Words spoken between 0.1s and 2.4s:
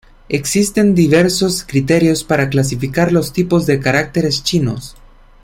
Existen diversos criterios